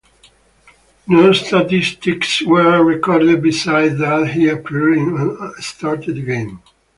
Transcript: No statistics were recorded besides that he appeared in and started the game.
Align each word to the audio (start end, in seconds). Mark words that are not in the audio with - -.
No 1.05 1.31
statistics 1.31 2.41
were 2.41 2.83
recorded 2.83 3.43
besides 3.43 3.99
that 3.99 4.31
he 4.31 4.47
appeared 4.47 4.97
in 4.97 5.15
and 5.15 5.53
started 5.63 6.15
the 6.15 6.23
game. 6.23 6.63